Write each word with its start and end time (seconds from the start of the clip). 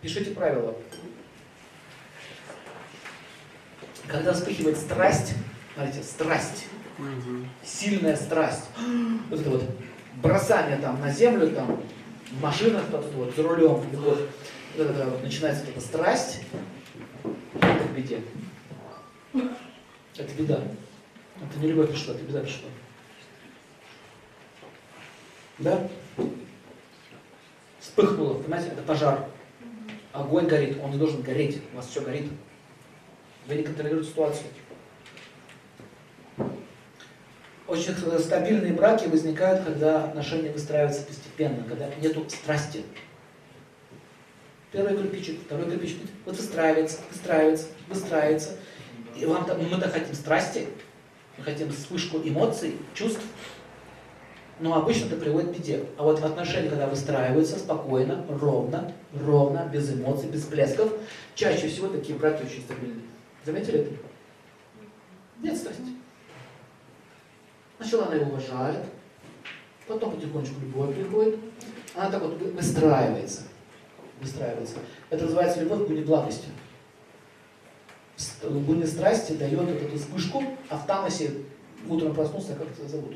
Пишите 0.00 0.30
правила. 0.30 0.74
Когда 4.06 4.32
вспыхивает 4.32 4.78
страсть, 4.78 5.34
смотрите, 5.74 6.02
страсть, 6.02 6.66
сильная 7.62 8.16
страсть, 8.16 8.64
вот 9.28 9.40
это 9.40 9.50
вот 9.50 9.64
бросание 10.16 10.78
там 10.78 11.00
на 11.00 11.10
землю, 11.10 11.50
там, 11.50 11.82
в 12.32 12.42
машинах, 12.42 12.84
вот, 12.90 13.12
вот, 13.12 13.36
за 13.36 13.42
рулем, 13.42 13.82
и 13.92 13.96
вот, 13.96 14.28
вот 14.76 14.86
это 14.86 15.04
вот, 15.04 15.22
начинается 15.22 15.64
вот 15.64 15.76
эта 15.76 15.80
страсть, 15.80 16.40
это 17.54 17.84
в 17.84 17.94
беде. 17.94 18.22
Это 20.16 20.34
беда. 20.34 20.62
Это 21.42 21.58
не 21.58 21.68
любовь 21.68 21.90
пришла, 21.90 22.14
это 22.14 22.24
беда 22.24 22.40
пришла. 22.40 22.68
Да? 25.58 25.88
Вспыхнуло, 27.78 28.42
понимаете, 28.42 28.70
это 28.70 28.82
пожар. 28.82 29.28
Огонь 30.20 30.46
горит, 30.46 30.76
он 30.84 30.90
не 30.90 30.98
должен 30.98 31.22
гореть, 31.22 31.62
у 31.72 31.76
вас 31.76 31.86
все 31.86 32.02
горит. 32.02 32.30
Вы 33.46 33.54
не 33.54 33.62
контролируете 33.62 34.10
ситуацию. 34.10 34.44
Очень 37.66 37.94
стабильные 38.18 38.74
браки 38.74 39.08
возникают, 39.08 39.64
когда 39.64 40.04
отношения 40.04 40.50
выстраиваются 40.50 41.04
постепенно, 41.04 41.64
когда 41.64 41.88
нету 42.02 42.28
страсти. 42.28 42.84
Первый 44.72 44.94
кирпичик, 44.94 45.40
второй 45.46 45.70
кирпичик, 45.70 45.98
вот 46.26 46.36
выстраивается, 46.36 46.98
выстраивается, 47.10 47.66
выстраивается. 47.88 48.56
И 49.16 49.24
вам 49.24 49.48
мы-то 49.70 49.88
хотим 49.88 50.14
страсти, 50.14 50.66
мы 51.38 51.44
хотим 51.44 51.72
вспышку 51.72 52.18
эмоций, 52.18 52.76
чувств, 52.92 53.22
но 54.60 54.74
обычно 54.74 55.06
это 55.06 55.16
приводит 55.16 55.50
к 55.50 55.58
беде. 55.58 55.84
А 55.96 56.02
вот 56.02 56.22
отношения, 56.22 56.68
когда 56.68 56.86
выстраиваются 56.86 57.58
спокойно, 57.58 58.24
ровно, 58.28 58.92
ровно, 59.14 59.68
без 59.72 59.92
эмоций, 59.92 60.28
без 60.28 60.44
плесков, 60.44 60.92
чаще 61.34 61.66
всего 61.68 61.88
такие 61.88 62.18
браки 62.18 62.42
очень 62.44 62.62
стабильные. 62.62 63.06
Заметили 63.44 63.80
это? 63.80 63.90
Нет 65.42 65.56
страсти. 65.56 65.82
Сначала 67.78 68.06
она 68.06 68.16
его 68.16 68.30
уважает, 68.30 68.84
потом 69.88 70.12
потихонечку 70.12 70.60
любовь 70.60 70.94
приходит. 70.94 71.38
Она 71.94 72.10
так 72.10 72.22
вот 72.22 72.36
выстраивается. 72.38 73.44
Выстраивается. 74.20 74.76
Это 75.08 75.24
называется 75.24 75.60
любовь 75.62 75.88
к 75.88 76.06
благости. 76.06 76.48
Гуне 78.42 78.86
страсти 78.86 79.32
дает 79.32 79.58
вот 79.58 79.70
эту 79.70 79.96
вспышку, 79.96 80.44
а 80.68 80.76
в 80.76 80.86
тамасе 80.86 81.30
утром 81.88 82.14
проснулся, 82.14 82.54
как 82.54 82.74
тебя 82.74 82.88
зовут? 82.88 83.14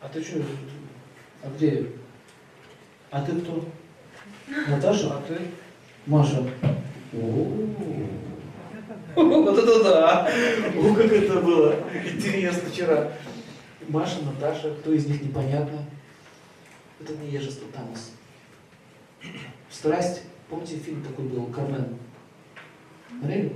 А 0.00 0.08
ты 0.08 0.22
что? 0.22 0.42
А 1.42 1.48
где? 1.56 1.86
А 3.10 3.24
ты 3.24 3.32
кто? 3.40 3.64
Наташа? 4.68 5.16
А 5.16 5.22
ты? 5.22 5.38
Маша. 6.06 6.44
Вот 9.16 9.58
это 9.58 9.82
да! 9.82 10.28
О, 10.76 10.94
как 10.94 11.12
это 11.12 11.40
было 11.40 11.74
интересно 12.06 12.70
вчера. 12.70 13.12
Маша, 13.88 14.22
Наташа, 14.22 14.72
кто 14.74 14.92
из 14.92 15.06
них 15.06 15.20
непонятно. 15.20 15.84
Это 17.00 17.14
не 17.14 17.30
ежество 17.30 17.66
Тамас. 17.72 18.12
Страсть. 19.68 20.22
Помните, 20.48 20.76
фильм 20.76 21.02
такой 21.02 21.24
был, 21.24 21.46
Кармен? 21.46 21.96
Смотрели? 23.08 23.52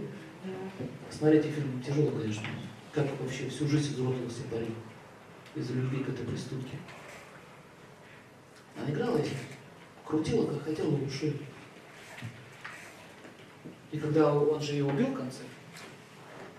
Смотрите 1.11 1.51
фильм, 1.51 1.83
тяжело, 1.83 2.11
конечно. 2.11 2.47
Как 2.93 3.07
вообще 3.21 3.49
всю 3.49 3.67
жизнь 3.67 3.95
изуродовался 3.95 4.43
парень 4.51 4.75
из-за 5.55 5.75
любви 5.75 6.05
к 6.05 6.09
этой 6.09 6.27
преступке. 6.27 6.77
Она 8.77 8.91
играла 8.91 9.19
этим, 9.19 9.37
крутила, 10.05 10.53
как 10.53 10.65
хотела 10.65 10.97
души. 10.99 11.37
И 13.93 13.99
когда 13.99 14.35
он 14.35 14.61
же 14.61 14.73
ее 14.73 14.85
убил 14.85 15.07
в 15.07 15.17
конце, 15.17 15.43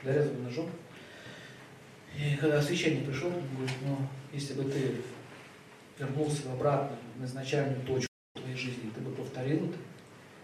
зарезал 0.03 0.33
ножом, 0.35 0.69
и 2.17 2.37
когда 2.37 2.61
священник 2.61 3.05
пришел, 3.05 3.27
он 3.27 3.43
говорит, 3.55 3.75
ну, 3.81 3.97
если 4.31 4.53
бы 4.53 4.63
ты 4.63 5.01
вернулся 5.99 6.51
обратно 6.51 6.97
на 7.17 7.25
изначальную 7.25 7.85
точку 7.85 8.13
твоей 8.35 8.55
жизни, 8.55 8.89
ты 8.93 9.01
бы 9.01 9.11
повторил 9.11 9.65
это, 9.65 9.77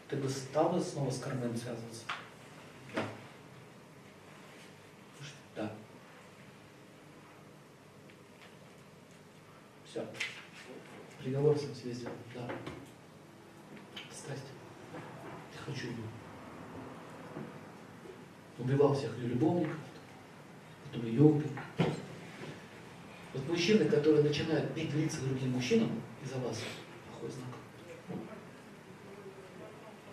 ты 0.10 0.18
бы 0.18 0.28
стал 0.28 0.80
снова 0.82 1.10
с 1.10 1.20
Кармен 1.20 1.56
связываться? 1.56 2.04
Да. 2.94 3.04
Да. 5.56 5.72
Все. 9.92 10.08
Приговор 11.22 11.58
сам 11.60 11.76
себе 11.76 11.92
сделал. 11.92 12.16
Да. 12.34 12.50
Страсть. 14.10 14.46
Я 14.94 15.62
хочу 15.66 15.88
его 15.88 16.04
убивал 18.58 18.94
всех 18.94 19.18
ее 19.18 19.30
любовников, 19.30 19.76
потом 20.86 21.06
ее 21.08 21.24
убил. 21.24 21.50
Вот 23.34 23.50
мужчины, 23.50 23.86
которые 23.86 24.24
начинают 24.24 24.72
бить 24.72 24.94
лица 24.94 25.20
другим 25.22 25.50
мужчинам 25.52 25.90
из-за 26.24 26.38
вас, 26.38 26.62
плохой 27.10 27.32
знак. 27.32 28.20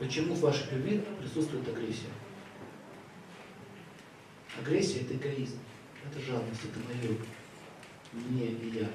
Почему 0.00 0.34
в 0.34 0.40
вашей 0.40 0.72
любви 0.72 1.04
присутствует 1.20 1.68
агрессия? 1.68 2.08
Агрессия– 4.58 5.00
это 5.02 5.14
эгоизм, 5.14 5.58
это 6.04 6.20
жадность, 6.20 6.64
это 6.64 6.80
мое, 6.80 7.16
мне 8.12 8.46
и 8.46 8.70
я. 8.70 8.88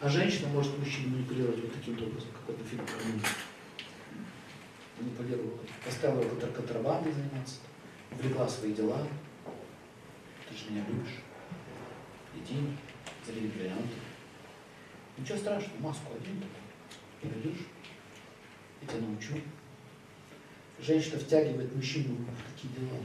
А 0.00 0.08
женщина 0.08 0.48
может 0.48 0.78
мужчину 0.78 1.10
манипулировать 1.10 1.60
вот 1.60 1.74
таким 1.74 1.94
образом, 1.94 2.30
как 2.32 2.56
это 2.56 2.64
фильм 2.64 2.82
Манипулировала. 4.98 5.58
Поставила 5.84 6.22
контрабандой 6.52 7.12
заниматься 7.12 7.56
влекла 8.12 8.48
свои 8.48 8.72
дела, 8.72 9.06
ты 10.48 10.56
же 10.56 10.70
меня 10.70 10.84
любишь, 10.88 11.16
иди, 12.34 12.56
залей 13.26 13.48
бриллианты. 13.48 13.96
Ничего 15.18 15.38
страшного, 15.38 15.80
маску 15.80 16.14
один, 16.14 16.42
пройдешь, 17.20 17.66
я 18.80 18.88
тебя 18.88 19.00
научу. 19.00 19.34
Женщина 20.80 21.18
втягивает 21.18 21.74
мужчину 21.76 22.16
в 22.16 22.54
такие 22.54 22.72
дела. 22.74 22.98